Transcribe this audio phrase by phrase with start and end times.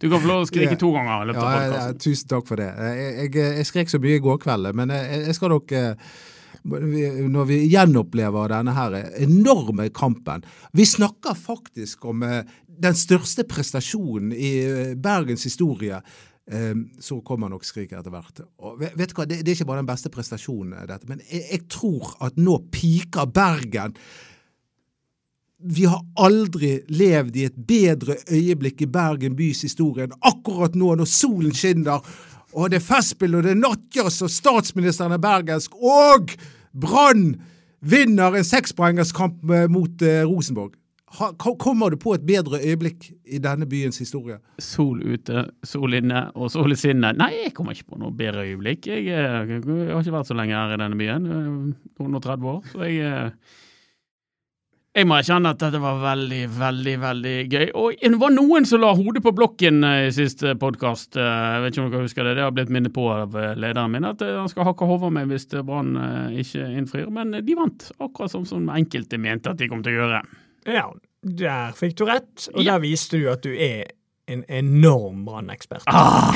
[0.00, 2.46] Du kan få lov å skrike to ganger i løpet av Ja, ja, tusen takk
[2.48, 2.70] for det.
[2.72, 6.14] Jeg, jeg, jeg skrek så mye i går kveld, men jeg, jeg skal nok eh,
[6.64, 10.44] når vi gjenopplever denne her enorme kampen
[10.76, 12.48] Vi snakker faktisk om eh,
[12.80, 16.00] den største prestasjonen i eh, Bergens historie.
[16.98, 18.40] Så kommer nok skriket etter hvert.
[18.66, 22.16] Og vet du hva, det, er ikke bare den beste prestasjonen, dette, men jeg tror
[22.26, 23.94] at nå piker Bergen
[25.62, 30.94] vi har aldri levd i et bedre øyeblikk i Bergen bys historie enn akkurat nå,
[30.96, 32.00] når solen skinner,
[32.56, 36.32] og det er festspill, og det er nattjazz, og statsministeren er bergensk, og
[36.72, 37.34] Brann
[37.80, 40.76] vinner en sekspoengerskamp mot eh, Rosenborg.
[41.58, 44.36] Kommer du på et bedre øyeblikk i denne byens historie?
[44.62, 47.18] Sol ute, sol inne og sol i sinnet.
[47.18, 48.86] Nei, jeg kommer ikke på noe bedre øyeblikk.
[48.86, 52.20] Jeg, jeg, eh, jeg har ikke vært så lenge her i denne byen, eh, noen
[52.20, 52.62] og 30 år.
[52.70, 53.58] så jeg eh,
[54.90, 57.66] jeg må erkjenne at dette var veldig, veldig veldig gøy.
[57.78, 61.14] Og det var noen som la hodet på blokken eh, i siste podkast.
[61.14, 63.52] Eh, jeg vet ikke om dere husker det, det har blitt minnet på av eh,
[63.54, 65.94] lederen min at han skal hakke hodet av meg hvis Brann
[66.42, 67.06] ikke innfrir.
[67.14, 70.20] Men de vant, akkurat som, som enkelte mente at de kom til å gjøre.
[70.66, 70.88] Ja,
[71.22, 72.74] der fikk du rett, og ja.
[72.74, 73.92] der viste du at du er
[74.30, 75.86] en enorm Brann-ekspert.
[75.86, 76.34] Ah.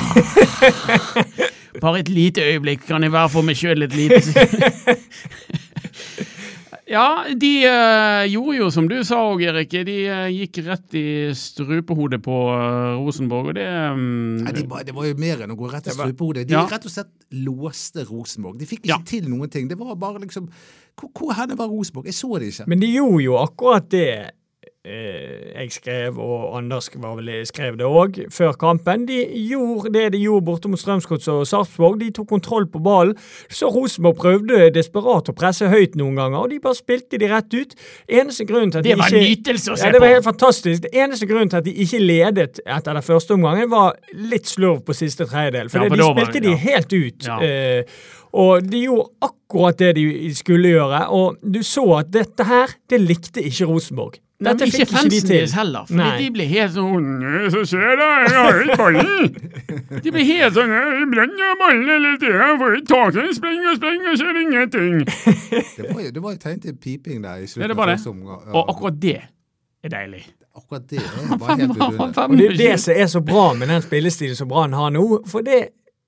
[1.82, 4.22] Bare et lite øyeblikk kan jeg være for meg sjøl et lite
[6.94, 9.72] Ja, de uh, gjorde jo som du sa òg, Erik.
[9.86, 11.06] De uh, gikk rett i
[11.38, 15.58] strupehodet på uh, Rosenborg, og det um, Nei, de, Det var jo mer enn å
[15.58, 16.46] gå rett i strupehodet.
[16.50, 16.62] De ja.
[16.70, 18.60] rett og slett låste Rosenborg.
[18.60, 19.02] De fikk ikke ja.
[19.08, 19.66] til noen ting.
[19.70, 20.46] Det var bare liksom
[20.94, 22.06] Hvor, hvor var Rosenborg?
[22.10, 22.68] Jeg så det ikke.
[22.70, 24.08] Men de gjorde jo akkurat det
[24.84, 29.06] jeg skrev, og Anders vel skrev det òg, før kampen.
[29.08, 29.16] De
[29.48, 31.96] gjorde det de gjorde borte mot Strømsgods og Sarpsborg.
[32.02, 33.14] De tok kontroll på ballen.
[33.48, 37.56] Så Rosenborg prøvde desperat å presse høyt noen ganger, og de bare spilte de rett
[37.56, 37.72] ut.
[38.08, 40.26] Eneste grunnen til at det de var ikke, nytelse å se ja, det var helt
[40.26, 40.84] fantastisk.
[40.84, 43.96] Det eneste grunnen til at de ikke ledet etter den første omgangen, var
[44.34, 45.72] litt slurv på siste tredjedel.
[45.72, 46.44] For, ja, for de spilte var, ja.
[46.50, 47.30] de helt ut.
[47.30, 47.38] Ja.
[47.40, 52.76] Eh, og de gjorde akkurat det de skulle gjøre, og du så at dette her,
[52.90, 54.20] det likte ikke Rosenborg.
[54.42, 55.44] Dette fikk ikke de til.
[55.54, 57.04] heller, for de blir helt sånn
[57.54, 59.36] Så skjer det, jeg har ikke ballen!
[60.02, 63.68] De blir helt sånn Jeg brenner ballen hele tida, får ikke tak i den, springer
[63.70, 64.96] og springer, og skjer ingenting.
[65.04, 68.40] Det var jo, det var jo tegn til piping der i slutten det første det.
[68.50, 70.24] Og akkurat det er deilig.
[70.54, 72.26] Akkurat det er bare helt vidunderlig.
[72.26, 75.06] Og det er det som er så bra med den spillestilen som Brann har nå.
[75.30, 75.62] For det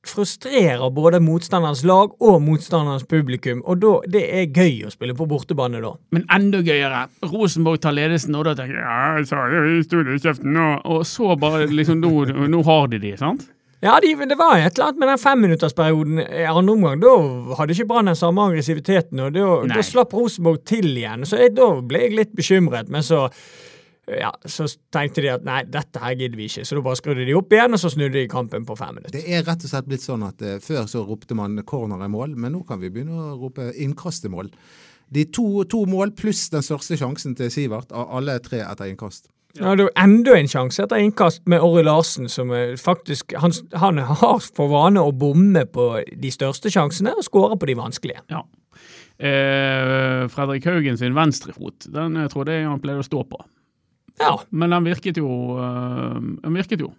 [0.08, 5.28] frustrerer både motstanderens lag og motstanderens publikum, og da, det er gøy å spille på
[5.30, 5.94] bortebane da.
[6.14, 7.06] Men enda gøyere.
[7.26, 11.04] Rosenborg tar ledelsen, og da tenker jeg ja, jeg sa det i kjeften, og, og
[11.08, 12.14] så bare liksom nå,
[12.52, 13.48] nå har de de, sant?
[13.84, 17.00] Ja, de, det var et eller annet med den femminuttersperioden i andre omgang.
[17.02, 17.12] Da
[17.58, 21.26] hadde ikke Brann den samme aggressiviteten, og da, da slapp Rosenborg til igjen.
[21.28, 22.88] Så jeg, da ble jeg litt bekymret.
[22.92, 23.26] Men så
[24.06, 27.26] ja, så tenkte de at nei, dette her gidder vi ikke, så da bare skrudde
[27.26, 29.16] de opp igjen, og så snudde de kampen på fem minutter.
[29.18, 32.10] Det er rett og slett blitt sånn at uh, før så ropte man corner i
[32.12, 34.52] mål, men nå kan vi begynne å rope innkast i mål.
[35.14, 39.26] De to, to mål pluss den største sjansen til Sivert, av alle tre etter innkast.
[39.56, 43.98] Ja, Det er enda en sjanse etter innkast med Orry Larsen, som faktisk han, han,
[43.98, 48.22] har for vane å bomme på de største sjansene og skåre på de vanskelige.
[48.30, 48.44] Ja.
[49.16, 53.40] Eh, Fredrik Haugen sin venstrefot, den jeg tror jeg han pleide å stå på.
[54.20, 54.32] Ja.
[54.50, 55.28] Men den virket jo.
[56.42, 56.90] Den virket jo.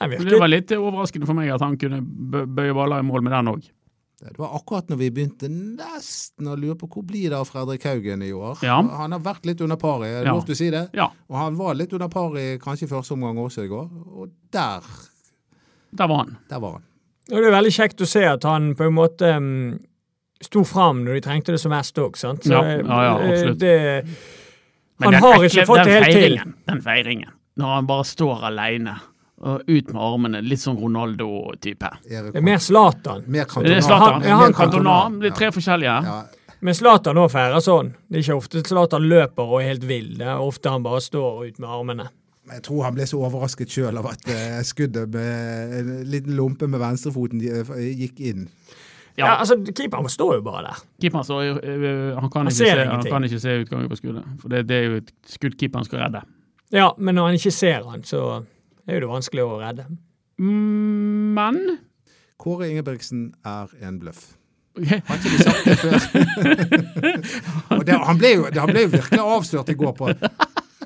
[0.00, 0.30] Den virket.
[0.32, 3.52] Det var litt overraskende for meg at han kunne bøye baller i mål med den
[3.52, 3.70] òg.
[4.22, 7.82] Det var akkurat når vi begynte nesten å lure på hvor blir det av Fredrik
[7.88, 8.60] Haugen i år.
[8.62, 8.76] Ja.
[9.00, 10.34] Han har vært litt under par i, er det ja.
[10.36, 10.82] lov til å si det?
[10.94, 11.08] Ja.
[11.26, 14.86] Og han var litt under par i kanskje første omgang også i går, og der
[15.90, 16.36] Der var han.
[16.48, 16.84] Der var han.
[17.32, 19.50] Og det er veldig kjekt å se at han på en måte um,
[20.42, 22.46] sto fram når de trengte det som mest òg, sant.
[22.46, 23.58] Så, ja, ja, ja, eh, absolutt.
[23.58, 24.06] Det,
[25.00, 26.36] han har ikke fått det helt til.
[26.68, 28.98] Den feiringen, når han bare står aleine
[29.42, 30.40] og ut med armene.
[30.46, 31.88] Litt sånn Ronaldo-type.
[32.06, 33.24] Det er mer Zlatan.
[33.26, 33.98] Mer Cantona.
[33.98, 34.96] Han, ja, han Cantona.
[35.18, 35.96] Det er tre forskjellige.
[36.06, 36.20] Ja.
[36.62, 37.90] Men Zlatan òg feirer sånn.
[38.06, 40.12] Det er ikke ofte Zlatan løper og er helt vill.
[40.20, 42.06] Det er ofte han bare står ut med armene.
[42.52, 46.66] Jeg tror han ble så overrasket sjøl av at uh, skuddet med en liten lompe
[46.70, 48.46] med venstrefoten uh, gikk inn.
[49.18, 49.26] Ja.
[49.26, 50.84] ja, altså Keeperen står jo bare der.
[51.02, 51.56] Keeperen står, jo,
[52.16, 54.24] han, kan han, se, han, kan ikke se utgangen på skuddet.
[54.40, 56.22] For det, det, er jo et skudd keeperen skal redde.
[56.72, 58.22] Ja, men når han ikke ser han, så
[58.86, 59.84] er jo det vanskelig å redde.
[60.40, 61.58] Mm, Men
[62.40, 64.32] Kåre Ingebrigtsen er en bløff.
[64.72, 65.02] Okay.
[65.04, 65.98] Har ikke de sagt det før?
[67.86, 70.08] Det, han, ble jo, han ble jo virkelig avslørt i går på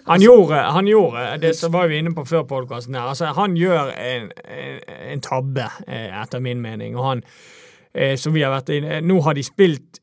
[0.07, 3.09] Han gjorde, han gjorde det som var vi inne på før podkasten her.
[3.11, 4.81] Altså, han gjør en, en,
[5.13, 6.95] en tabbe, eh, etter min mening.
[6.99, 7.56] Og han, eh,
[8.21, 10.03] som vi har vært inne Nå har de spilt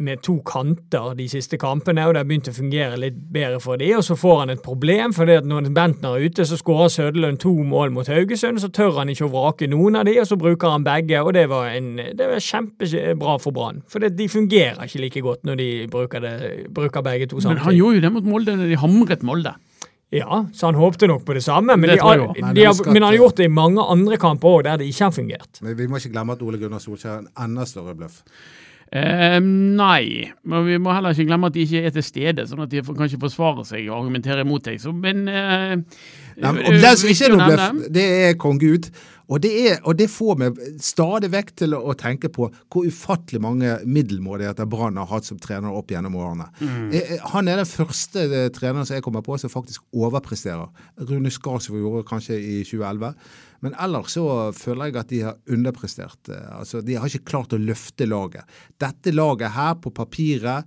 [0.00, 3.80] med to kanter de siste kampene, og det har begynt å fungere litt bedre for
[3.80, 7.40] de, og så får han et problem, for når Bentner er ute, så skårer Søderlund
[7.42, 10.38] to mål mot Haugesund, så tør han ikke å vrake noen av de, og så
[10.40, 13.82] bruker han begge, og det var, en, det var kjempebra for Brann.
[13.92, 16.36] For det, de fungerer ikke like godt når de bruker, det,
[16.74, 17.58] bruker begge to samtidig.
[17.58, 19.58] Men han gjorde jo det mot Molde når de hamret Molde.
[20.10, 22.40] Ja, så han håpte nok på det samme, men, Det de, de, de.
[22.42, 24.80] Nei, de men har, men han har gjort det i mange andre kamper òg, der
[24.80, 25.60] det ikke har fungert.
[25.62, 28.24] Men vi må ikke glemme at Ole Gunnar Solskjær er en enda større bløff.
[28.90, 32.64] Eh, nei, men vi må heller ikke glemme at de ikke er til stede, sånn
[32.64, 34.80] at de får- kan ikke forsvare seg og argumentere imot deg.
[34.82, 38.58] Så, men eh, Nei, men, det, er, den ikke er noe bløff, det er kong
[38.58, 38.90] Gud.
[39.30, 43.40] Og det, er, og det får meg stadig vekk til å, tenke på hvor ufattelig
[43.42, 46.48] mange middelmådigheter Brann har hatt som trener opp gjennom årene.
[46.58, 46.88] Mm.
[47.34, 50.66] Han er den første eh, treneren som jeg kommer på som faktisk overpresterer.
[51.06, 53.14] Rune Skarsvåg gjorde kanskje i 2011.
[53.60, 54.24] Men ellers så
[54.56, 56.32] føler jeg at de har underprestert.
[56.32, 58.48] Eh, Altså, de har ikke klart å løfte laget.
[58.80, 60.66] Dette laget her på papiret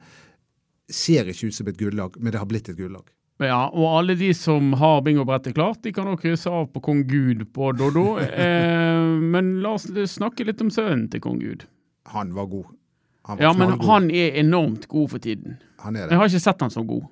[0.93, 3.05] ser ikke ut som et gullag, men det har blitt et gullag.
[3.41, 7.01] Ja, og alle de som har bingobrettet klart, de kan også krysse av på kong
[7.09, 8.17] Gud på Doddo.
[8.43, 9.01] Eh,
[9.33, 11.65] men la oss snakke litt om sønnen til kong Gud.
[12.13, 12.69] Han var god.
[13.27, 15.57] Han var Ja, men han er enormt god for tiden.
[15.83, 16.11] han er det.
[16.11, 17.03] Jeg har ikke sett han så god.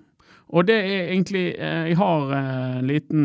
[0.51, 3.21] Og det er egentlig eh, Jeg har eh, en liten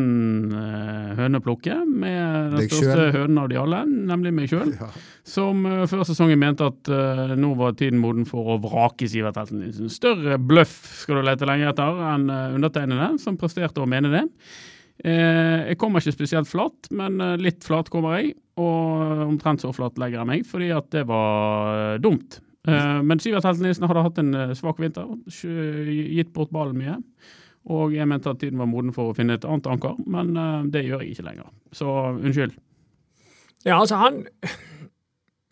[0.54, 3.82] eh, høne å plukke med den største hønen av de alle,
[4.12, 4.70] nemlig meg sjøl.
[4.78, 4.90] Ja.
[5.26, 6.90] Som før sesongen mente at
[7.34, 11.48] nå var tiden moden for å vrake Sivert Helten en Større bløff skal du lete
[11.48, 14.24] lenge etter enn eh, undertegnede, som presterte å mene det.
[15.06, 18.30] Jeg kommer ikke spesielt flatt, men litt flat kommer jeg.
[18.56, 22.38] Og omtrent så flatt legger jeg meg, fordi at det var dumt.
[22.66, 26.96] Eh, men Sivert Helt Nilsen hadde hatt en eh, svak vinter, gitt bort ballen mye.
[27.66, 30.70] Og jeg mente at tiden var moden for å finne et annet anker, men eh,
[30.74, 31.50] det gjør jeg ikke lenger.
[31.74, 32.56] Så unnskyld.
[33.66, 34.24] Ja, altså, han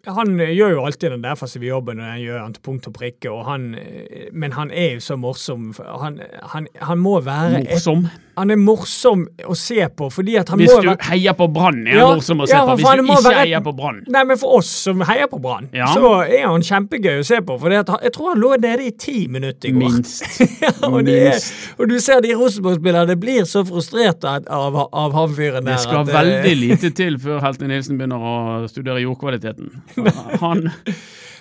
[0.07, 3.31] han gjør jo alltid den defensive jobben, og den gjør han til punkt og prikke,
[3.33, 5.73] og han, eh, men han er jo så morsom.
[5.79, 6.21] Han,
[6.53, 8.07] han, han må være et, Morsom.
[8.35, 11.47] Han er morsom å se på, fordi at han Hvis må du være heier på
[11.55, 12.75] Brann, er han Ja, morsom å se ja, på.
[12.81, 15.69] Hvis du ikke være- heier på Brann Nei, men for oss som heier på Brann,
[15.73, 15.87] Ja.
[15.95, 17.59] så er han kjempegøy å se på.
[17.61, 19.85] For jeg tror han lå nede i ti minutter i går.
[19.85, 20.25] Minst.
[20.83, 21.53] og, er, Minst.
[21.79, 25.79] og du ser de Rosenborg-spillerne blir så frustrert av, av, han fyren der.
[25.79, 28.35] Det skal at, eh, veldig lite til før Helten Nilsen begynner å
[28.71, 29.71] studere jordkvaliteten.
[30.41, 30.69] Han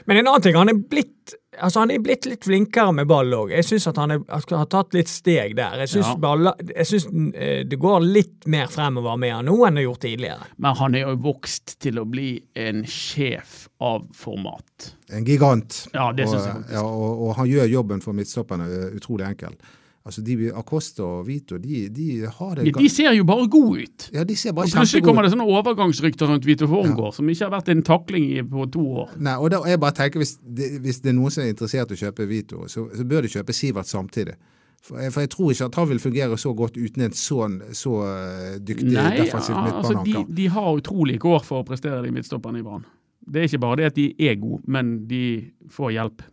[0.06, 3.32] Men en annen ting, han er blitt altså han er blitt litt flinkere med ball
[3.36, 3.52] òg.
[3.54, 5.78] Jeg syns at han er, har tatt litt steg der.
[5.84, 6.42] Jeg syns Ja.
[6.74, 10.50] jeg eh, det går litt mer fremover med han nå enn det har gjort tidligere.
[10.58, 14.92] Men han er jo vokst til å bli en sjef av format.
[15.12, 15.86] En gigant.
[15.94, 16.74] Ja, det og, synes jeg faktisk.
[16.74, 19.56] Ja, og, og han gjør jobben for midtstopperne eh, utrolig enkel.
[20.04, 23.86] Altså, de, Acosta og Vito, de, de har det Ja, de ser jo bare gode
[23.86, 24.08] ut.
[24.12, 27.46] Ja, de ser bare Og plutselig kommer det sånne overgangsrykter rundt Vito Wormgård, som ikke
[27.48, 29.14] har vært en takling i, på to år.
[29.24, 31.94] Nei, og da, jeg bare tenker hvis det, hvis det er noen som er interessert
[31.94, 34.36] i å kjøpe Vito, så, så bør de kjøpe Sivert samtidig.
[34.84, 37.58] For jeg, for jeg tror ikke at han vil fungere så godt uten en sånn
[37.72, 42.02] så eh, dyktig Nei, defensiv ja, altså, de, de har utrolig kår for å prestere,
[42.04, 42.84] de midtstopperne i Brann.
[43.24, 45.24] Det er ikke bare det at de er gode, men de
[45.72, 46.28] får hjelp.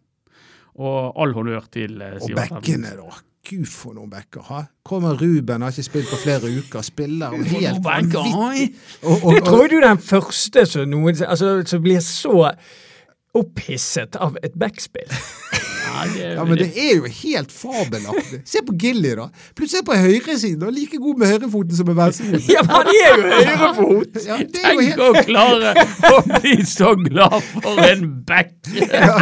[0.83, 2.51] Og all honnør til Sivert.
[2.51, 3.21] Og bekkene, da.
[3.49, 4.43] Gud, for noen bekker.
[4.51, 4.61] Ha?
[4.85, 8.67] Kommer Ruben, har ikke spilt på flere uker, spiller og helt vanvittig.
[9.01, 12.51] Det og, Jeg tror du er den første som, noen, altså, som blir så
[13.35, 15.09] opphisset av et backspill.
[15.91, 16.05] Ja,
[16.37, 18.41] ja, men det er jo helt fabelaktig.
[18.49, 19.27] Se på Gilly, da.
[19.59, 22.47] Plutselig på høyresiden, er like god med høyrefoten som med venstrefoten.
[22.55, 24.21] ja, men han er jo høyrefot!
[24.27, 25.75] Ja, Tenk helt å klare
[26.13, 28.55] å bli så glad for en back!
[28.91, 29.19] Ja,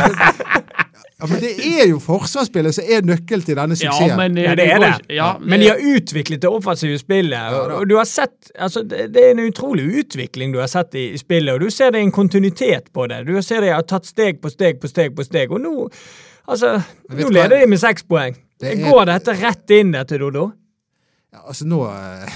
[1.27, 4.13] men det er jo forsvarsspillet som er nøkkelen til denne suksessen.
[4.13, 4.91] Ja, men Ja, det er det.
[5.17, 7.57] Ja, Men de har utviklet det offensive spillet.
[7.75, 11.19] og, du har sett, altså det, er en utrolig utvikling du har sett i, i
[11.19, 13.25] spillet, og du ser det er en kontinuitet på det.
[13.27, 15.89] Du ser de har tatt steg på steg på steg på steg, og nå
[16.47, 16.77] altså,
[17.11, 18.39] nå leder de med seks poeng.
[18.61, 20.53] Det er- Går dette rett inn, dette, Dodo?
[21.35, 22.29] Ja, altså nå Uh,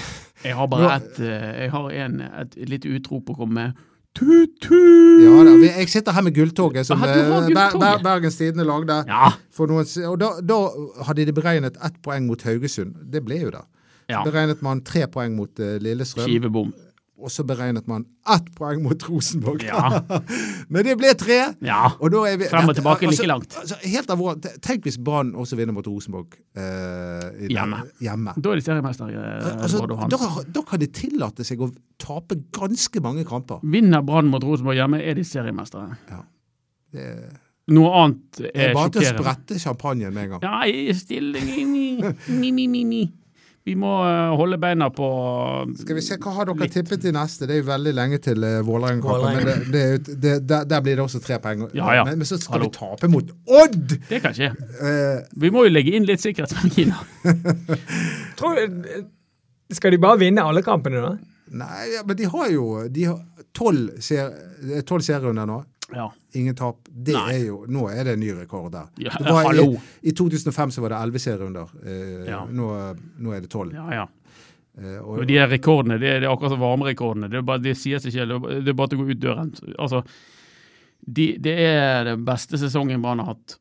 [0.43, 3.73] Jeg har bare et, eh, jeg har en, et litt utrop å komme med.
[4.13, 5.23] Tut-tut!
[5.23, 7.15] Ja da, jeg sitter her med Gulltoget som eh,
[7.49, 8.99] Ber Ber Bergens Tidende lagde.
[9.09, 9.31] Ja.
[9.53, 10.57] For noen, og da, da
[11.07, 12.93] hadde de beregnet ett poeng mot Haugesund.
[13.13, 13.63] Det ble jo det.
[14.11, 14.21] ja.
[14.25, 16.27] Beregnet man tre poeng mot uh, Lillestrøm.
[16.29, 16.73] Skivebom.
[17.23, 19.63] Og så beregnet man ett poeng mot Rosenborg.
[19.67, 20.01] Ja.
[20.73, 21.39] Men det ble tre.
[21.63, 21.85] Ja.
[21.95, 23.55] Er vi, Frem og tilbake tilbake like altså- langt.
[23.61, 27.83] Altså, helt av vår, tenk hvis Brann også vinner mot Rosenborg eh, Hjemme.
[28.03, 28.35] hjemme.
[28.37, 33.01] Da er de seriemester, eh, Altså, da, da kan de tillate seg å tape ganske
[33.03, 33.63] mange kamper.
[33.63, 35.97] Vinner Brann mot Rosenborg hjemme, er de seriemestere.
[36.93, 37.07] Det
[37.71, 40.41] Noe annet det er er bare til å sprette champagnen med en gang.
[40.43, 43.03] Ja, stilling mi, mi, mi, mi.
[43.63, 45.05] Vi må eh, holde beina på
[45.79, 46.73] Skal vi se, Hva har dere Litt.
[46.75, 47.47] tippet i neste?
[47.47, 49.37] Det er jo veldig lenge til uh, Vålerenga-kampen.
[49.37, 51.61] Men det, det, er jo- det, der, der blir det også tre poeng.
[51.77, 52.03] Ja, ja.
[52.09, 52.67] Men, men så skal Hallo.
[52.67, 53.93] vi tape mot Odd!
[54.09, 54.49] Det kan skje.
[54.81, 57.07] Uh, Vi må jo legge inn litt sikkerhetsmarginer.
[59.73, 61.13] Skal de bare vinne alle kampene, da?
[61.53, 63.19] nei, ja, men de har jo de har
[63.53, 64.31] tolv ser-
[64.65, 65.57] det tolv serierunder nå.
[65.95, 66.07] Ja.
[66.33, 66.77] Ingen tap.
[66.89, 67.33] Det Nei.
[67.35, 68.87] er jo, nå er det en ny rekord der.
[68.97, 69.73] Ja, var hallo.
[70.01, 71.69] I, I 2005 så var det elleve serierunder.
[71.85, 72.43] Eh, Ja.
[72.49, 72.67] nå,
[73.19, 73.73] nå er det tolv.
[73.73, 74.07] ja, ja.
[74.75, 77.29] Eh, Og og, de her rekordene, det, er- det er akkurat som varmerekordene.
[77.29, 78.25] Det, er bare, det sier seg ikke
[78.63, 79.51] Det er- bare til å gå ut døren.
[79.77, 80.03] Altså,
[81.05, 83.57] de, det er den beste sesongen Brann har hatt.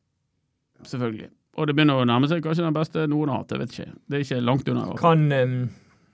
[0.89, 1.29] Selvfølgelig.
[1.59, 3.51] Og det begynner å nærme seg kanskje den beste noen har hatt.
[3.53, 3.93] Jeg vet ikke.
[4.09, 4.87] Det er ikke langt unna.
[4.97, 5.71] Kan um,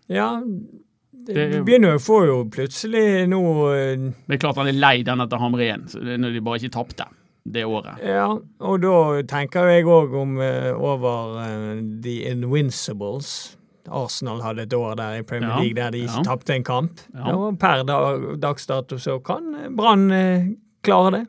[0.09, 0.43] Ja.
[1.27, 3.41] Det, Det- begynner jo å få jo plutselig nå
[4.27, 7.09] Det er klart han er lei den etter er når de bare ikke tapte
[7.49, 8.01] det året.
[8.05, 8.29] Ja,
[8.61, 13.57] og da tenker jeg òg om eh, over eh, The Invincibles.
[13.89, 16.25] Arsenal hadde et år der i Premier Ja, League der de ikke ja.
[16.27, 17.01] tapte en kamp.
[17.15, 17.33] Ja.
[17.33, 20.51] Og per dag, dags dato så kan eh, Brann eh,
[20.85, 21.25] klare det.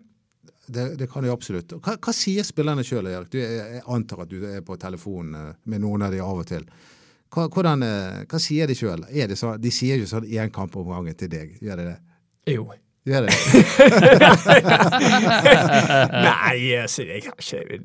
[0.68, 1.72] det, det kan de absolutt.
[1.80, 3.32] Hva, hva sier spillerne sjøl, Erik?
[3.32, 5.32] Du, jeg, antar at du er på telefon
[5.64, 6.68] med noen av de av og til.
[7.30, 9.04] Hvordan, eh, hva sier de sjøl?
[9.62, 11.98] De sier jo sånn én kamp om gangen til deg, gjør de det?
[12.56, 12.64] Jo.
[13.08, 13.38] Gjør de det?
[16.26, 17.32] Nei, altså, ikke,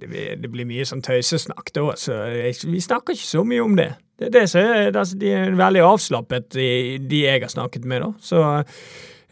[0.01, 3.93] det, blir mye sånn tøysesnakk da, så vi snakker ikke så mye om det.
[4.19, 6.69] Det er det så, det altså, De er veldig avslappet, de,
[7.03, 8.11] de jeg har snakket med, da.
[8.23, 8.37] Så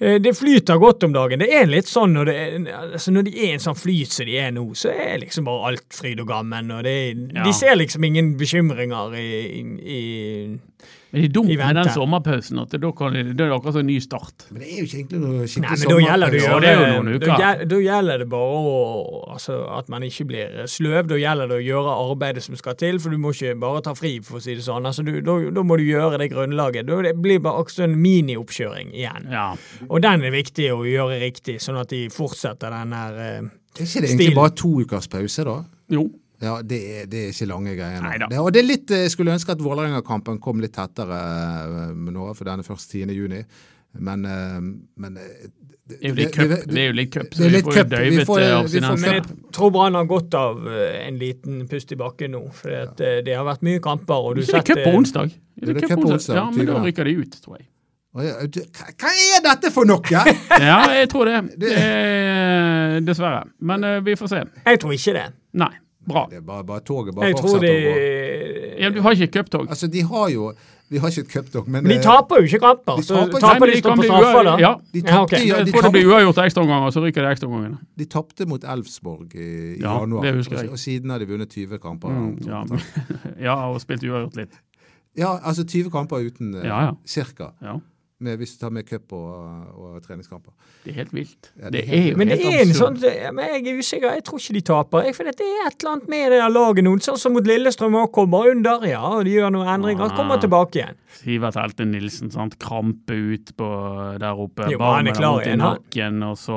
[0.03, 1.43] det flyter godt om dagen.
[1.43, 4.27] Det er litt sånn når, det altså når de er i en sånn flyt som
[4.27, 6.73] de er nå, så er liksom bare alt fryd og gammen.
[6.75, 6.97] Og det,
[7.33, 7.45] Ja.
[7.47, 9.31] De ser liksom ingen bekymringer i,
[9.81, 10.03] i
[11.13, 12.59] Men det er dumt med den sommerpausen.
[12.63, 14.47] at Da kan det er akkurat som en ny start.
[14.51, 16.61] Men det er jo ikke egentlig noe Nei, skikkelig men da gjelder det å Ja,
[16.63, 21.11] det er jo noen da gjelder det bare å altså, At man ikke blir sløv.
[21.11, 23.93] Da gjelder det å gjøre arbeidet som skal til, for du må ikke bare ta
[23.99, 24.89] fri, for å si det sånn.
[24.89, 26.89] Altså, du, da, da må du gjøre det grunnlaget.
[26.89, 29.29] Da det blir bare også en minioppkjøring igjen.
[29.33, 29.51] Ja.
[29.91, 33.53] Og den er viktig å gjøre riktig, sånn at de fortsetter den stilen.
[33.53, 35.61] eh, Er ikke det egentlig bare to ukers pause, da?
[35.93, 36.09] Jo.
[36.43, 38.15] Ja, det er, det er ikke lange greiene.
[38.29, 41.93] Det, og det er litt, eh, Jeg skulle ønske at Vålerenga-kampen kom litt tettere eh,
[41.95, 43.13] nå, for den er først 10.
[43.15, 43.45] juni.
[44.03, 44.61] Men, eh,
[45.05, 45.51] men eh,
[45.93, 47.83] Det er jo litt cup, det er jo litt cup så er vi får jo
[47.93, 49.03] døyvet får- eh, vi får abstinenser.
[49.03, 52.41] Men jeg tror Brann har godt av eh, en liten pust i bakken nå.
[52.57, 54.15] For eh, det har vært mye kamper.
[54.31, 55.35] og du det det cup på onsdag.
[55.61, 56.35] Det Er det cup på onsdag?
[56.41, 57.69] Ja, men da rykker de ut, tror jeg.
[58.13, 58.33] Ja,
[59.01, 60.03] Hva er dette for noe?!
[60.61, 61.37] Ja, jeg tror det.
[61.61, 63.47] det er, dessverre.
[63.61, 64.43] Men eh, vi får se.
[64.67, 65.29] Jeg tror ikke det.
[65.61, 65.71] Nei.
[66.09, 66.27] Bra.
[66.31, 67.97] Det er bare, bare toget bare Jeg fortsetter de å gå.
[68.83, 69.69] Ja, du har ikke cuptog.
[69.71, 70.53] Altså, de har jo
[70.93, 72.99] Vi har ikke et cuptog, men Men de eh, taper jo ikke kamper.
[73.01, 73.07] De
[73.41, 74.57] taper de de står kan på bli straffer, da.
[74.61, 74.73] ja.
[74.93, 75.39] de Ja, okay.
[75.39, 75.47] ok.
[75.49, 77.79] ja, Jeg de tror det blir uavgjort ekstraomganger, så ryker det ekstraomgangene.
[78.03, 79.47] de tapte mot Elfsborg i,
[79.79, 80.67] i Ja, januar, det jeg.
[80.69, 82.09] og, og siden har de vunnet 20 kamper.
[82.09, 82.61] Mm, ja.
[83.49, 84.59] ja, og spilt uavgjort litt.
[85.17, 86.93] Ja, altså 20 kamper uten eh, Ja, ja.
[87.07, 87.53] cirka.
[87.63, 87.79] Ja.
[88.23, 89.35] Med, hvis du tar med cup og,
[89.75, 90.53] og treningskamper.
[90.85, 91.51] Det er helt vilt.
[91.59, 92.99] Ja, det det er helt Men det er en sånn
[93.35, 94.15] men Jeg er usikker.
[94.17, 95.07] Jeg tror ikke de taper.
[95.09, 96.97] Jeg, for det er et eller annet med det der laget nå.
[97.03, 98.87] Sånn som mot Lillestrøm og kommer under.
[98.89, 100.09] Ja, og de gjør noen endringer.
[100.11, 100.17] Ah.
[100.17, 100.99] Kommer tilbake igjen.
[101.19, 102.57] Sivert Helte Nilsen, sant?
[102.63, 103.69] krampe ut på
[104.23, 104.71] der oppe.
[104.73, 105.79] Jo, han er klar igjen, han.
[105.83, 106.57] nakken, og så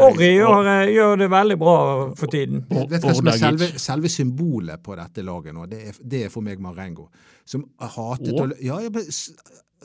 [0.00, 1.76] Orri gjør, eh, gjør det veldig bra
[2.16, 2.64] for tiden.
[2.70, 5.68] Og- Vet hva som er selve, selve symbolet på dette laget nå?
[5.68, 7.08] Det er, det er for meg Marengo.
[7.44, 8.50] Som hatet, Å?
[8.62, 8.78] ja,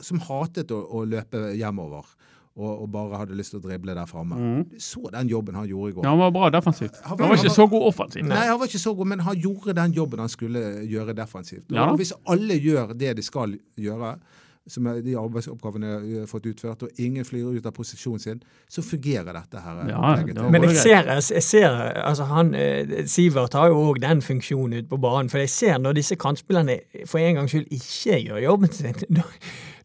[0.00, 2.04] som hatet å, å løpe hjemover.
[2.56, 4.36] Og, og bare hadde lyst til å drible der framme.
[4.70, 6.06] Du så den jobben han gjorde i går.
[6.06, 6.94] Ja, han var bra defensivt.
[7.02, 8.24] Han Han var- var ikke så god offensivt.
[8.30, 11.66] Nei, han var ikke så god, men han gjorde den jobben han skulle gjøre defensivt.
[11.68, 11.90] Ja.
[12.00, 14.14] Hvis alle gjør det de skal gjøre,
[14.66, 18.40] som er de arbeidsoppgavene de har fått utført, og ingen flyr ut av posisjonen sin,
[18.68, 19.82] så fungerer dette her.
[19.92, 24.22] Ja, det Men jeg ser, jeg ser altså han, eh, Sivert har jo òg den
[24.26, 25.30] funksjonen ute på banen.
[25.30, 29.22] For jeg ser når disse kantspillerne for en gangs skyld ikke gjør jobben sin, da,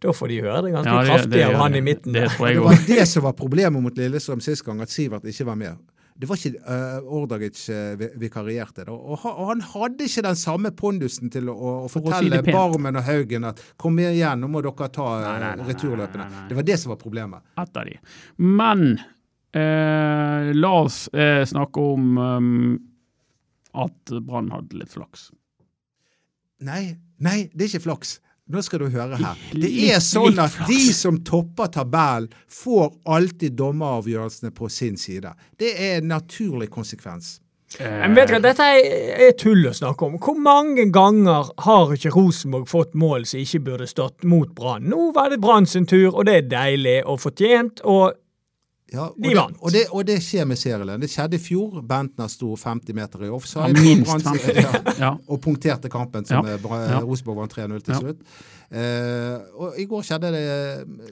[0.02, 2.14] da får de høre det ganske Ja, det- kraftig det av han i midten.
[2.18, 2.28] Det.
[2.40, 5.78] Det var det som var problemet mot Lillestrøm sist gang, at Sivert ikke var med.
[6.16, 8.86] Det var ikke uh, Ordagic uh, vikarierte.
[8.88, 8.94] Da.
[8.94, 12.54] Og, og han hadde ikke den samme pondusen til å, å, fortelle å si.
[12.54, 16.30] Barmen og Haugen at kom igjen, nå må dere ta uh, Nei, nei, nei, returløpene.
[16.50, 17.50] Det var det som var problemet.
[17.62, 17.98] Etter de.
[18.42, 18.88] Men
[19.52, 22.80] eh, la oss eh, snakke om um,
[23.74, 25.30] at Brann hadde litt flaks.
[26.62, 28.20] Nei, nei, det er ikke flaks.
[28.52, 29.38] Nå skal du høre her.
[29.54, 35.32] Det er sånn at de som topper tabellen, får alltid dommeravgjørelsene på sin side.
[35.60, 37.38] Det er en naturlig konsekvens.
[37.80, 38.82] Men vet du hva, Dette er,
[39.30, 40.18] er tull å snakke om.
[40.20, 44.90] Hvor mange ganger har ikke Rosenborg fått mål som ikke burde stått mot Brann?
[44.92, 47.84] Nå var det Brann sin tur, og det er deilig og fortjent.
[47.86, 48.18] og
[48.92, 51.00] Ja, og, De det, og, det, og det skjer med serielønn.
[51.00, 51.78] Det skjedde i fjor.
[51.88, 53.70] Bentner sto 50 meter i offside.
[53.72, 54.58] Ja, minst og 50.
[54.58, 55.12] Ja, Ja.
[55.32, 56.56] og punkterte kampen, som Ja.
[56.58, 57.00] eh, Ja.
[57.00, 58.00] Rosenborg vant 3-0 til Ja.
[58.02, 58.20] slutt.
[58.72, 60.44] Eh, og i går skjedde det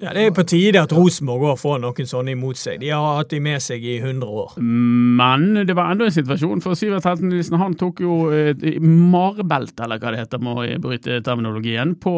[0.01, 2.79] Ja, Det er på tide at Rosenborg får noen sånne imot seg.
[2.79, 4.53] De har hatt de med seg i 100 år.
[4.59, 9.83] Men det var enda en situasjon, for Sivert Helten Nilsen han tok jo et marbelte,
[9.83, 12.13] eller hva det heter, må jeg bryte terminologien, på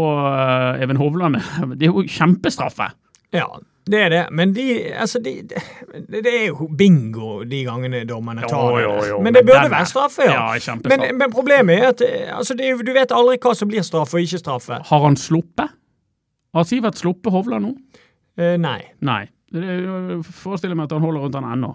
[0.77, 1.37] eh, Even Hovland.
[1.77, 2.91] Det er jo kjempestraffe.
[3.33, 3.47] Ja,
[3.91, 4.21] det er det.
[4.31, 5.61] Men de, altså de, det,
[6.23, 8.79] det er jo bingo de gangene dommerne tar.
[8.79, 10.55] Jo, jo, jo, Men det burde være straffe, ja.
[10.55, 10.75] Ja.
[10.87, 13.83] Men, men problemet er at eh, altså, det, er du vet aldri hva som blir
[13.87, 14.79] straffe og ikke straffe.
[14.91, 15.73] Har han sluppet?
[16.53, 17.75] Har Sivert sluppet Hovla nå?
[18.37, 18.79] Eh, nei.
[19.01, 19.21] Nei.
[19.51, 21.73] Det Jeg forestiller meg at han holder rundt han ennå.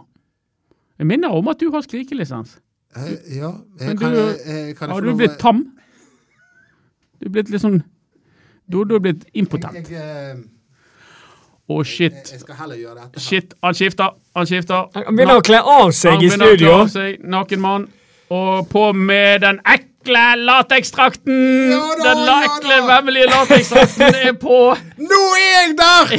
[0.99, 2.57] Jeg minner om at du har skrikelisens.
[2.97, 5.65] eh, Ja, jeg, Men kan, du- jeg- eh, kan jeg Har du blitt tam?
[7.21, 7.83] Du er blitt litt sånn
[8.69, 9.89] Du du er blitt impotent.
[9.91, 10.45] Jeg,
[11.67, 12.15] Å, shit.
[12.31, 13.21] jeg skal heller gjøre dette.
[13.21, 14.13] Shit, han skifter.
[14.39, 14.85] Han skifter.
[14.95, 16.69] Han begynner å kle av seg Han i begynner å studio.
[16.69, 17.87] kle av seg, naken mann.
[18.31, 21.41] Og på med den ekle lateksdrakten!
[21.73, 24.61] Ja den ja ekle, vemmelige lateksdrakten er på!
[25.11, 26.15] Nå er jeg der!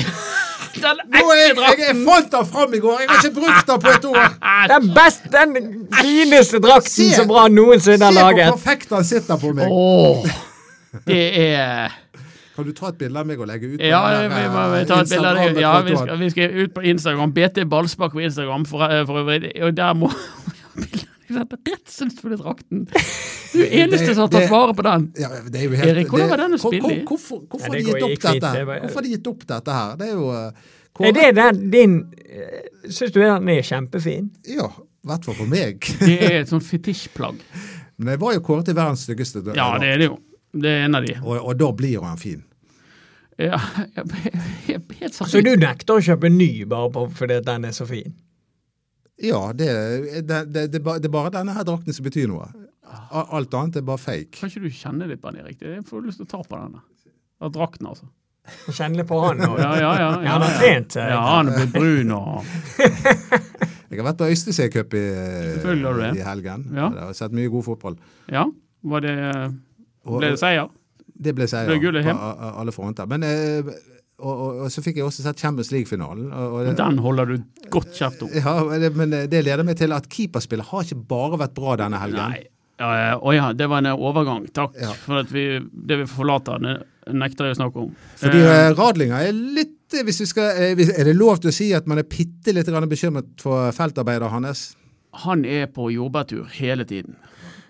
[0.78, 2.02] Den ekle jeg, jeg, jeg drakten!
[2.06, 2.98] fant den fram i går.
[3.02, 4.28] Jeg har ikke brukt den på et år.
[4.74, 5.56] Den best, den
[5.96, 9.72] fineste drakten Se- som Brann noensinne har Se hvor perfekt den sitter på meg.
[9.72, 10.28] Oh,
[11.08, 11.96] det er
[12.58, 13.82] Kan du ta et bilde av meg og legge ut?
[13.86, 15.60] Ja, der, vi må eh, vi ta et bilde av deg.
[15.62, 17.34] Ja, vi skal, vi skal ut på Instagram.
[17.36, 19.52] BT Ballspark på Instagram for, eh, for øvrig.
[19.62, 20.10] Og der må
[21.28, 22.86] Redselsfulle drakten.
[22.88, 25.08] Du er eneste som har tatt vare på den.
[25.20, 27.00] Ja, det er jo helt, Erik, hvordan var den å spille i?
[27.04, 28.52] hvor- Hvorfor, hvorfor Ja, har det de gitt opp dette?
[28.54, 29.96] det Hvorfor har de gitt opp dette her?
[30.00, 30.26] Det er jo
[30.98, 31.98] hvor, Er det den din
[32.30, 34.30] eh, Syns du den er kjempefin?
[34.48, 35.84] Ja, i hvert fall for meg.
[36.08, 37.44] Det er et sånt fetisjplagg.
[37.98, 39.44] Men jeg var jo kåret til verdens styggeste.
[39.56, 40.18] Ja, det er det jo.
[40.58, 41.14] Det er en av de.
[41.24, 42.44] og, og da blir han fin.
[43.38, 43.58] Ja,
[44.68, 48.16] helt, helt Så du nekter å kjøpe ny bare på- fordi den er så fin?
[49.22, 49.68] Ja, det,
[50.28, 52.48] det, det, det, er bare- det er bare denne her drakten som betyr noe.
[53.12, 54.38] Alt annet er bare fake.
[54.40, 55.62] Kan ikke du kjenne litt på den, Erik?
[55.62, 56.82] Jeg får lyst til å ta på denne.
[57.42, 58.08] Av drakten, altså.
[58.72, 59.42] Kjenne litt på han.
[59.42, 59.50] nå?
[59.60, 60.10] Ja, ja, ja.
[60.24, 61.10] Ja, han har trent seg.
[61.12, 62.46] Ja, han er blitt brun og
[63.88, 66.66] Jeg har vært på Øystese Cup i, i helgen.
[66.76, 66.90] Ja.
[66.92, 67.96] Jeg har sett mye god fotball.
[68.32, 68.44] Ja,
[68.84, 69.14] var det
[70.08, 70.68] Ble det seier?
[71.20, 72.18] Det ble seier på
[72.62, 73.08] alle fronter.
[73.10, 73.72] Men, eh,
[74.18, 76.30] og, og, og så fikk jeg også sett Champions League-finalen.
[76.78, 77.38] Den holder du
[77.74, 78.30] godt kjeft om.
[78.34, 78.54] ja,
[78.98, 82.32] men det- leder meg til at keeperspillet har ikke bare vært bra denne helgen.
[82.36, 82.46] Nei.
[82.78, 84.46] Ja, Å ja, det var en overgang.
[84.54, 84.76] Takk.
[84.78, 84.92] Ja.
[84.94, 86.62] For at vi, det vi forlater,
[87.10, 87.94] nekter jeg å snakke om.
[88.22, 91.50] Fordi Eh, eh, Radlinger er litt eh, hvis vi skal, eh, Er det lov til
[91.50, 94.76] å si at man er bitte litt bekymret for feltarbeider hans?
[95.18, 97.16] han er på jordbærtur hele tiden.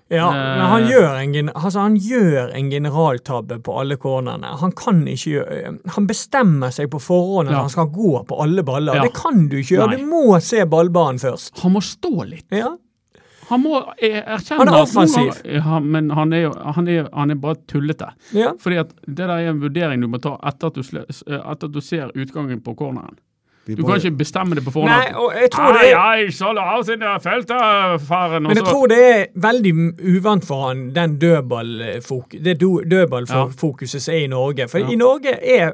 [0.09, 0.57] Ja, Eh.
[0.57, 4.53] men han gjør, en, altså, han gjør en generaltabbe på alle cornerne.
[4.61, 7.59] Han kan ikke gjøre Han bestemmer seg på forhånd at Ja.
[7.65, 8.95] han skal gå på alle baller.
[8.95, 9.01] Ja.
[9.03, 9.97] Det kan du ikke gjøre.
[9.97, 11.59] Du må se ballbanen først.
[11.59, 12.45] Han må stå litt.
[12.51, 12.75] Ja.
[13.49, 15.37] Han må eh, erkjenne Han er offensiv.
[15.45, 18.09] Ja, men han er jo han er, han er bare tullete.
[18.33, 18.53] ja.
[18.59, 21.03] Fordi at det der er en vurdering du må ta etter at du, eh,
[21.51, 23.15] etter at du ser utgangen på corneren.
[23.67, 24.91] Vi Du kan ikke bestemme det på forhånd.
[24.91, 28.47] Nei, og jeg tror det er Ai, ai, så la oss inn i feltfaren, og
[28.47, 29.73] Men jeg så tror det er veldig
[30.15, 34.67] uvant for han, den dødballfokuset som er i Norge.
[34.71, 34.87] For Ja.
[34.91, 35.71] i Norge er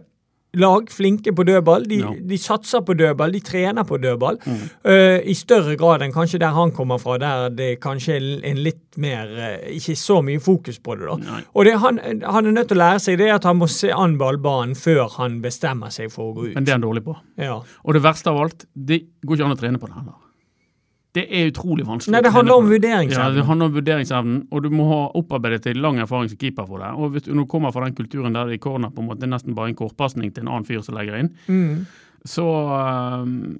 [0.54, 1.88] lag flinke på dødball.
[1.90, 2.12] De, Ja.
[2.14, 4.38] de satser på dødball, de trener på dødball.
[4.46, 4.60] Mm.
[4.86, 8.62] Uh, I større grad enn kanskje der han kommer fra, der det kanskje er en
[8.64, 11.16] litt mer uh, Ikke så mye fokus på det, da.
[11.18, 11.42] Nei.
[11.56, 13.90] Og det han, han er nødt til å lære seg det at han må se
[13.92, 16.54] an ballbanen før han bestemmer seg for å gå ut.
[16.56, 17.18] Men det er han dårlig på.
[17.42, 17.58] ja.
[17.84, 20.20] Og det verste av alt, det går ikke an å trene på det heller.
[21.14, 22.12] Det er utrolig vanskelig.
[22.16, 23.14] Nei, det handler om vurderingsevnen.
[23.14, 26.66] Ja, det handler om vurderingsevnen, og du må ha opparbeidet til lang erfaring som keeper
[26.66, 26.90] for det.
[26.98, 29.30] Og hvis du nå kommer fra den kulturen der det i corner på en måte
[29.30, 31.86] nesten bare en kortpasning til en annen fyr som legger inn, Mm.
[32.26, 32.48] så,
[32.80, 33.58] ehm,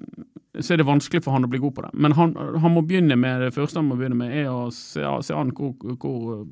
[0.60, 1.92] så er det vanskelig for han å bli god på det.
[1.94, 5.02] Men han, han må begynne med det første han må begynne med, er å se,
[5.22, 6.44] se an hvor, hvor eh,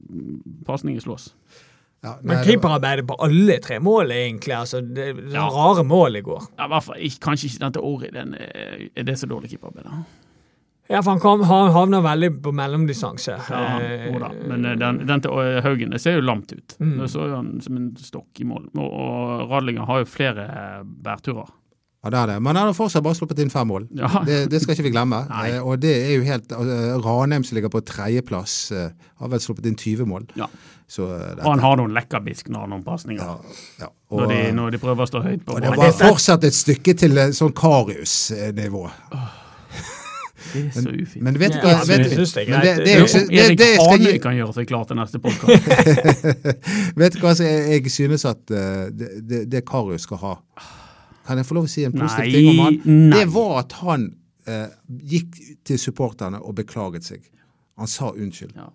[0.66, 1.32] pasningen slås.
[2.02, 4.54] Ja, Men keeperarbeidet på alle tre mål, egentlig.
[4.58, 5.44] altså Det, det Ja.
[5.48, 6.48] rare mål i går.
[6.58, 9.86] Ja, i hvert fall, Kanskje ikke dette Ori, den er, er det så dårlig keeperarbeid?
[10.92, 13.38] Ja, for han, kom, han havner veldig på mellomdistanse.
[13.48, 14.28] Ja, Eh, da.
[14.50, 16.74] Men eh, den, den til eh, Haugen det ser jo lamt ut.
[16.82, 16.98] Mm.
[17.00, 18.68] Det så jo han som en stokk i mål.
[18.76, 20.44] Og, og Radlinger har jo flere
[20.84, 21.48] bærturer.
[22.02, 22.36] Ja, det er det.
[22.42, 23.84] Men han har fortsatt bare sluppet inn fem mål.
[23.94, 24.08] Ja.
[24.28, 25.22] Det, det skal ikke vi glemme.
[25.32, 25.52] Nei.
[25.62, 29.78] Og det er jo helt uh, Ranheim som ligger på tredjeplass, har vel sluppet inn
[29.78, 30.26] 20 mål.
[30.36, 30.50] Ja.
[30.92, 33.22] Så Og han har noen lekkerbisk når han har noen pasninger.
[33.22, 33.88] ja, ja.
[34.12, 36.92] Når, de, når de prøver å stå høyt på og det var fortsatt et stykke
[37.00, 38.82] til sånn Karius-nivå.
[40.52, 41.22] Det er så ufint.
[41.24, 43.58] Men vet du Ja, hva vet, det men det, det er jo ikke det, Erik
[43.58, 46.26] det skal gi, kan gjøre seg klar til neste podkast.
[47.02, 50.34] Vet du hva jeg, jeg synes at eh, det, det, Karius skal ha
[51.26, 52.78] Kan jeg få lov å si en positiv Nei, ting om han?
[52.84, 53.18] nei.
[53.18, 54.06] Det var at han
[54.50, 54.68] eh,
[55.14, 57.24] gikk til supporterne og beklaget seg.
[57.78, 58.56] Han sa unnskyld.
[58.58, 58.68] Ja.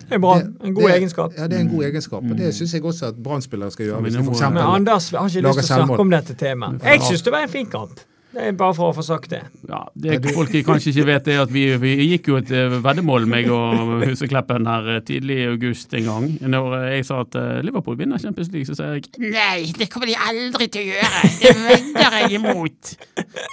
[0.00, 0.38] Det er bra.
[0.40, 1.34] En god det- egenskap.
[1.36, 2.24] Ja, det er en god egenskap.
[2.24, 4.00] Og det syns jeg også at Brann-spillere skal gjøre.
[4.00, 6.34] Men Hvis de for Men eksempel Anders har ikke lyst til å snakke om dette
[6.40, 6.80] temaet.
[6.88, 8.00] Jeg syns det var en fin kamp.
[8.30, 9.40] Det er bare for å få sagt det.
[9.66, 13.26] Ja, det folk kanskje ikke vet, er at vi, vi gikk jo et eh, veddemål,
[13.30, 16.28] meg og Husekleppen, her eh, tidlig i august en gang.
[16.54, 20.12] Når eh, jeg sa at Liverpool vinner Champions League, så sa jeg nei, det kommer
[20.12, 21.30] de aldri til å gjøre.
[21.40, 22.92] Det vedder jeg imot.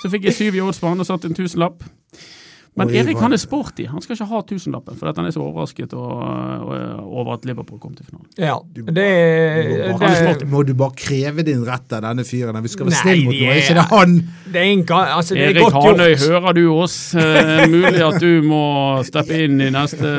[0.03, 1.81] Så fikk jeg syv i odds på han og satt en tusenlapp.
[2.77, 3.87] Men Erik han er sporty.
[3.89, 6.73] Han skal ikke ha tusenlappen fordi han er så overrasket og, og,
[7.07, 8.29] over at Liverpool kom til finalen.
[8.37, 8.57] Ja.
[8.75, 8.93] Det, må,
[9.97, 12.61] det, må du bare kreve din rett av denne fyren?
[12.63, 13.59] Vi skal være snille mot noe.
[13.61, 14.17] Ikke det han?
[14.53, 16.97] det er en altså, det er Erik Hanøy, hører du oss?
[17.17, 18.65] Eh, mulig at du må
[19.07, 20.13] steppe inn i neste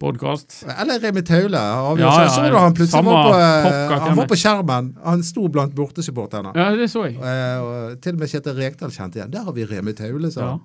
[0.00, 0.62] podkast.
[0.80, 1.60] Eller Remi Taule.
[1.60, 4.88] Ja, ja, så du han plutselig var på, eh, pokker han var på skjermen.
[5.04, 6.52] Han sto blant bortesupporterne.
[6.56, 7.18] Ja, det så jeg.
[7.20, 9.30] Eh, og til og med Kjetil Rekdal kjente igjen.
[9.34, 10.60] Der har vi Remi Taule, sa Ja, han.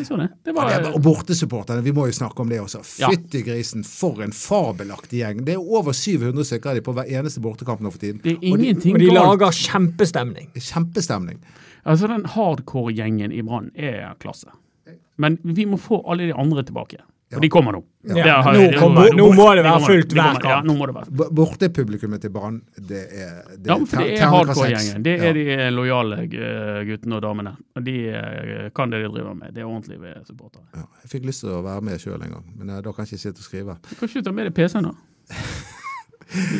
[0.00, 0.28] jeg så det.
[0.48, 2.80] Det var og bortesupporterne, vi må jo snakke om det også.
[3.02, 3.12] Ja.
[3.12, 5.44] Fytti grisen, for en fabelaktig gjeng.
[5.44, 8.20] Det er over 700 stykker av de på hver eneste bortekamp nå for tiden.
[8.24, 9.20] Det er ingenting Og de galt.
[9.20, 10.48] lager kjempestemning.
[10.56, 11.38] Kjempestemning.
[11.86, 14.48] Altså, den hardcore-gjengen i Brann er klasse.
[15.18, 16.98] Men vi må få alle de andre tilbake.
[17.30, 17.36] Ja.
[17.36, 17.82] Og de kommer nå.
[18.08, 21.10] Ja, har- nå kommer- nå må det være fullt hver kamp.
[21.36, 25.02] Bortepublikummet til Brann, det er det Ja, for det er hardcore-gjengen.
[25.04, 25.28] Det Ja.
[25.28, 27.52] er de lojale eh, guttene og damene.
[27.76, 29.52] Og de eh, kan det de driver med.
[29.54, 30.62] Det er ordentlig ved supportere.
[30.74, 33.04] Ja, jeg fikk lyst til å være med sjøl en gang, men eh, da kan
[33.04, 33.76] jeg ikke sitte og skrive.
[33.90, 34.92] Du kan ikke ta med deg PC-en, da.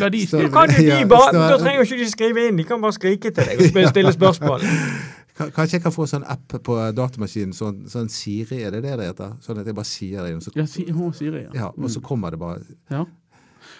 [0.01, 0.51] La de Så- spille.
[0.53, 2.81] Kan jo Ja, de bare, skal- da trenger jo ikke de skrive inn, de kan
[2.81, 4.61] bare skrike til deg og stille spørsmål.
[5.38, 8.96] Kan- Kanskje jeg kan få sånn app på datamaskinen, sånn, sånn Siri, er det det
[8.98, 9.37] det heter?
[9.44, 10.85] Sånn at jeg bare sier det, og så, Ja, si,
[11.20, 11.51] Siri, ja.
[11.55, 13.05] ja, og så kommer det bare ja.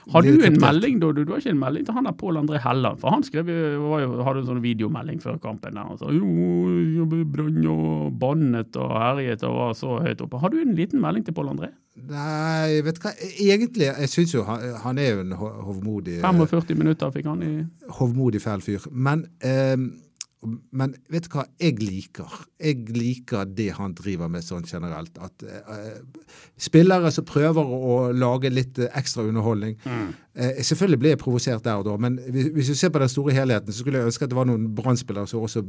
[0.09, 1.11] Har du en melding, da?
[1.13, 2.97] Du, du har ikke en melding til han der Pål André Helland?
[3.03, 3.91] For han skrev jo,
[4.25, 5.85] hadde en sånn videomelding før kampen der.
[5.85, 10.41] Han sa jo, Brann og bannet og herjet og var så høyt oppe.
[10.41, 11.71] Har du en liten melding til Pål André?
[12.09, 16.77] Nei, vet du hva, egentlig Jeg syns jo han, han er jo en hovmodig 45
[16.79, 17.53] minutter fikk han i
[17.99, 18.87] hovmodig fæl fyr.
[18.93, 19.89] Men, ehm,
[20.71, 22.31] men vet du hva jeg liker?
[22.63, 25.17] Jeg liker det han driver med sånn generelt.
[25.19, 25.97] At uh,
[26.59, 29.75] spillere som prøver å lage litt eh, ekstra underholdning.
[30.39, 33.11] Eh, selvfølgelig ble jeg provosert der og da, men hvis, hvis du ser på den
[33.11, 35.65] store helheten, så skulle jeg ønske at det var noen Brann-spillere som også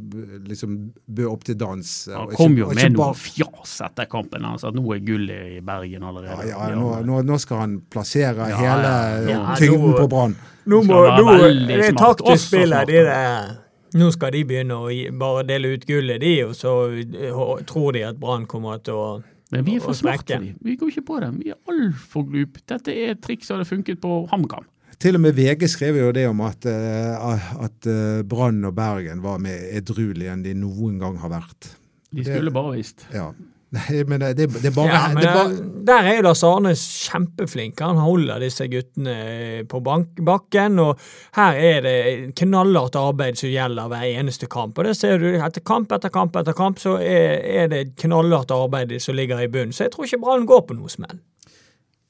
[0.46, 0.76] liksom
[1.18, 1.94] bød opp til dans.
[2.14, 3.16] Han kom ikke- jo med bare...
[3.16, 4.46] noe fjas etter kampen.
[4.46, 6.46] Han sa at nå er gullet i Bergen allerede.
[6.52, 9.42] Ja, ja, nå, nå, nå skal han plassere Ja, hele ja, ja.
[9.58, 10.38] tyngden nå- på Brann.
[10.70, 11.34] Nå må, nå,
[11.66, 12.86] det er taktisk også spill her.
[12.86, 13.50] De der.
[13.98, 18.04] Nå skal de begynne å bare dele ut gullet, de, og så eh, tror de
[18.10, 19.08] at Brann kommer til å
[19.50, 20.52] Men vi er for smarte vi.
[20.62, 21.40] Vi går ikke på dem.
[21.42, 22.62] Vi er altfor glupe.
[22.70, 24.68] Dette er et triks som hadde funket på HamKam.
[25.00, 27.30] Til og med VG skrev jo det om at, eh,
[27.66, 31.72] at eh, Brann og Bergen var mer edruelige enn de noen gang har vært.
[32.12, 33.08] De skulle bare visst.
[33.14, 33.30] Ja.
[33.70, 37.82] Nei, men det, det, bare, ja, men det bare Der er jo Lars Arne kjempeflink.
[37.86, 40.82] Han holder disse guttene eh, på bakken.
[40.82, 40.98] Og
[41.38, 41.98] her er det
[42.40, 44.78] knallhardt arbeid som gjelder hver eneste kamp.
[44.78, 48.54] Og det ser du etter kamp etter kamp etter kamp, så er, er det knallhardt
[48.56, 49.76] arbeid som ligger i bunnen.
[49.76, 51.20] Så jeg tror ikke Brann går på noe smell.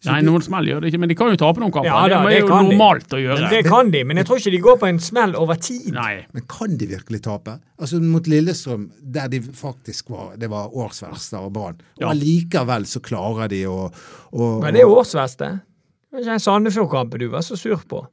[0.07, 1.89] Nei, noen smell gjør det ikke, men de kan jo tape noen kamper.
[1.89, 3.17] Ja, da, det det er jo normalt de.
[3.17, 3.39] å gjøre.
[3.41, 5.89] Men det kan de, men jeg tror ikke de går på en smell over tid.
[5.93, 6.13] Nei.
[6.31, 7.57] Men kan de virkelig tape?
[7.79, 11.81] Altså Mot Lillestrøm, der de faktisk var Det var årsverste av Brann.
[11.99, 12.13] Og Ja.
[12.13, 13.91] allikevel så klarer de å,
[14.31, 15.51] å Men det er årsverste.
[16.09, 18.05] Det er ikke en Sandefjord-kamp du var så sur på.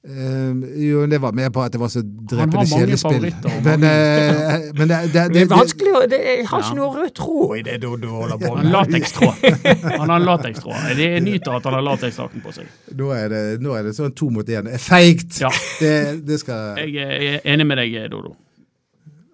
[0.00, 0.52] Eh,
[0.88, 3.12] jo, det var med på at det var så drepende har mange kjedelig spill.
[3.12, 6.64] favoritter, Men, eh, men det, det, Det det, er vanskelig å Jeg har Ja.
[6.64, 8.66] ikke noe rød tråd i det du, du holder på Han med.
[8.72, 9.34] har latekstråd.
[10.00, 10.76] Han har latekstråd.
[10.96, 12.66] Jeg nyter at han har lateksdrakten på seg.
[12.96, 14.72] Nå er det, nå er det sånn to mot én.
[14.80, 15.36] Feigt!
[15.44, 15.50] Ja.
[15.80, 18.32] Det, det skal Jeg er enig med deg, Dodo.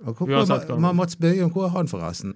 [0.07, 2.35] Og hvor, Uansett hva- hvor, Mats Bøyum, hvor er han forresten?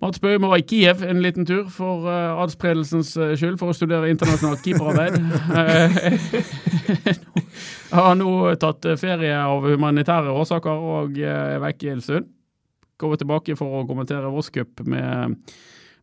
[0.00, 3.74] Mats Bøhm var i Kiev en liten tur for uh, adspredelsens eh, skyld, for å
[3.76, 5.12] studere internasjonalt keeperarbeid.
[7.90, 12.30] Eh, har nå tatt eh, ferie av humanitære årsaker og eh, er vekke en stund.
[13.00, 15.38] Kommer tilbake for å kommentere Voss Cup med,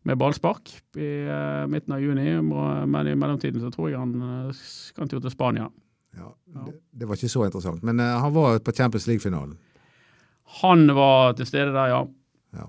[0.08, 2.30] med ballspark i eh, midten av juni.
[2.42, 5.68] Men i mellomtiden så tror jeg han skal en tur til Spania.
[6.18, 6.32] Ja,
[6.66, 7.84] det, det var ikke så interessant.
[7.86, 9.54] Men uh, han var på Champions League-finalen.
[10.62, 12.00] Han var til stede der, ja.
[12.56, 12.66] Ja.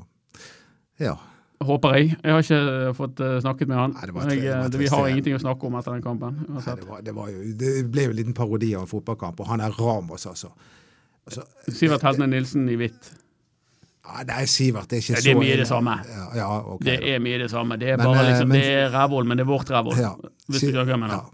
[1.02, 1.16] ja.
[1.60, 2.14] Håper jeg.
[2.24, 3.94] Jeg har ikke fått eh, snakket med han.
[3.98, 6.04] Nei, det var jeg, det var eh, vi har ingenting å snakke om etter den
[6.06, 6.38] kampen.
[6.48, 9.42] Nei, det, var, det, var jo, det ble jo en liten parodi av en fotballkamp,
[9.44, 10.54] og han er Ramos, altså.
[11.28, 13.12] altså Sivert Heltne Nilsen i hvitt.
[14.30, 15.98] nei, Sivert det er ikke Ja, det er mye det samme.
[16.08, 17.80] Ja, ja, okay, Det er mye det samme.
[17.82, 20.00] Det er Men, bare eh, liksom, men- det er rævhold, men det er vårt rævhold.
[20.00, 20.14] Ja.
[20.48, 21.28] Hvis du hva jeg mener.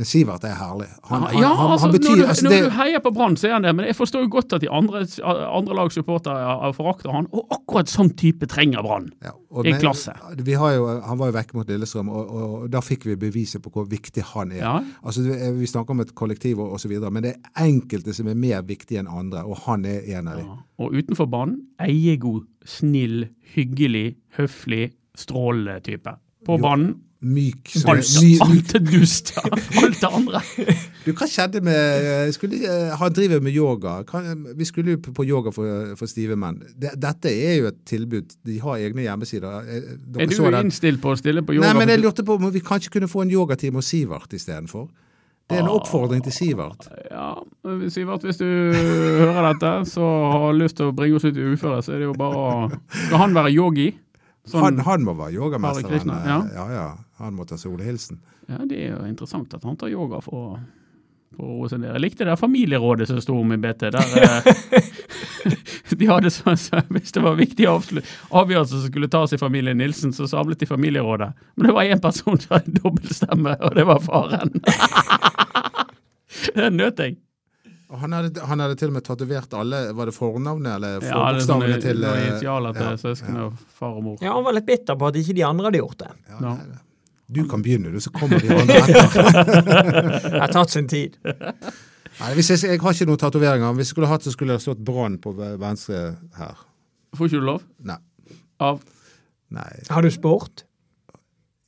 [0.00, 0.86] Men Sivert er herlig.
[1.04, 3.10] Han, han, ja, han, altså, han betyr når, du, altså, når det, du heier på
[3.12, 5.02] Brann, så er han det, men jeg forstår jo godt at de andre,
[5.52, 9.10] andre lags supportere forakter han, og akkurat sånn type trenger Brann.
[9.20, 10.14] ja, I men- klasse.
[10.48, 13.18] Vi har jo, han var jo vekke mot Lillestrøm, og, og, og da fikk vi
[13.20, 14.62] beviset på hvor viktig han er.
[14.64, 14.74] Ja.
[15.04, 15.26] Altså,
[15.60, 19.02] Vi snakker om et kollektiv og osv., men det er enkelte som er mer viktige
[19.04, 20.48] enn andre, og han er en av dem.
[20.48, 20.58] Ja.
[20.86, 26.16] Og utenfor banen, eiegod, snill, hyggelig, høflig, strålende type.
[26.48, 29.28] På banen, Myk som alt, my, alt er dust.
[29.38, 30.40] Alt det andre.
[31.02, 33.92] Du, Hva skjedde med skulle, eh, Han driver med yoga.
[34.58, 36.60] Vi skulle jo på yoga for, for stive menn.
[36.78, 38.34] Dette er jo et tilbud.
[38.46, 39.66] De har egne hjemmesider.
[39.66, 40.58] Eh, Dere Er du den?
[40.68, 41.72] innstilt på å stille på yoga?
[41.72, 44.88] Nei, men jeg lurte på om vi kanskje kunne få en yogatime hos Sivert istedenfor.
[45.50, 45.78] Det er en Ah.
[45.80, 46.86] oppfordring til Sivert.
[47.10, 47.34] Ja,
[47.90, 51.82] Sivert, hvis du hører dette, så har lyst til å bringe oss ut i uføre,
[51.82, 52.70] så er det jo bare å
[53.06, 53.90] Skal han være yogi?
[54.48, 56.10] Sånn- Han, han må være yogamesteren.
[56.10, 56.38] Hare eh, ja.
[56.54, 56.86] ja, ja.
[57.22, 58.18] Han må ta solhilsen.
[58.50, 60.58] Ja, det er jo interessant at han tar yoga for.
[61.32, 63.86] Jeg likte det familierådet som sto om i BT.
[63.94, 64.42] Der, eh,
[65.98, 70.12] de hadde sånn, så, Hvis det var viktige avgjørelser som skulle tas i familien Nilsen,
[70.12, 71.30] så samlet de familierådet.
[71.56, 74.52] Men det var én person som hadde dobbeltstemme, og det var faren.
[76.56, 77.16] Den nøt jeg.
[78.00, 81.42] Han hadde, han hadde til og med tatovert alle Var det fornavnet eller Ja, det
[81.42, 84.16] er sånne, forbokstavene til noen eh, initialer til ja, søsken og far og mor.
[84.24, 86.10] Ja, Han var litt bitter på at ikke de andre hadde gjort det.
[86.30, 86.54] ja, Ja.
[86.56, 86.80] nei.
[87.32, 90.26] Du kan begynne, du, så kommer de andre etter.
[90.26, 91.14] Det har tatt sin tid.
[91.24, 93.72] Nei, hvis jeg, jeg har ikke noen tatoveringer.
[93.78, 96.02] Hvis jeg skulle hatt, så skulle det stått Brann på venstre
[96.36, 96.60] her.
[97.16, 97.64] Får ikke du lov?
[97.88, 97.96] Nei.
[98.60, 98.82] Av
[99.52, 99.70] Nei.
[99.92, 100.64] Har du sport?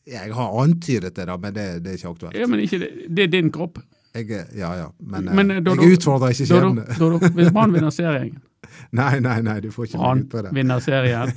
[0.08, 2.36] Jeg har antydet det, da, men det, det er ikke aktuelt.
[2.36, 2.90] Ja, men ikke det.
[3.08, 3.80] Det er din kropp.
[4.14, 4.88] Jeg, ja, ja.
[5.00, 6.98] Men, eh, Men, eh, Dodo- jeg utfordrer ikke Dodo, skjebne.
[6.98, 8.36] Dodo, hvis Brann vinner serien
[8.98, 10.52] Nei, nei, nei, du får ikke Brann ut på det.
[10.54, 11.32] vinner serien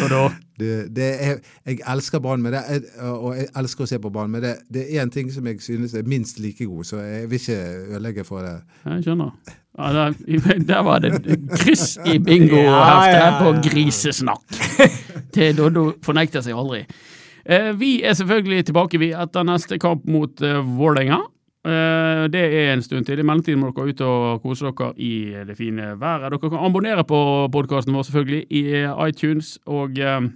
[0.00, 0.28] Dodo,
[0.62, 2.60] Det, det er, jeg elsker Brann, med det
[3.02, 5.58] og jeg elsker å se på Brann, men det, det er én ting som jeg
[5.64, 7.56] synes er minst like god, så jeg vil ikke
[7.96, 8.52] ødelegge for det.
[8.86, 9.32] jeg skjønner.
[9.78, 10.14] Ja, der,
[10.70, 11.18] der var det
[11.58, 13.40] kryss i bingoheftet Ja, ja, ja.
[13.42, 14.44] på grisesnakk.
[15.34, 16.84] Det Doddo fornekter seg aldri.
[17.42, 21.18] Eh, vi er selvfølgelig tilbake etter neste kamp mot eh, Vålerenga.
[21.62, 23.20] Eh, det er en stund til.
[23.22, 25.12] I mellomtiden må dere ut og kose dere i
[25.46, 26.32] det fine været.
[26.32, 30.26] Dere kan abonnere på podkasten vår selvfølgelig i eh, iTunes, og eh,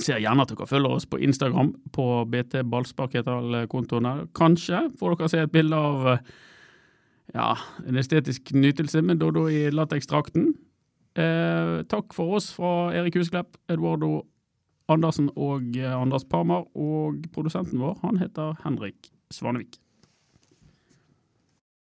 [0.00, 4.14] ser gjerne at dere følger oss på Instagram på BT Ballspark heter kontoen kontoene.
[4.34, 6.32] Kanskje får dere se et bilde av eh,
[7.34, 7.52] ja,
[7.84, 10.54] en estetisk nytelse med Dodo i lateksdrakten.
[11.18, 14.22] Eh, takk for oss fra Erik Husklepp, Eduardo
[14.88, 16.64] Andersen og eh, Anders Parmar.
[16.74, 19.76] Og produsenten vår, han heter Henrik Svanevik.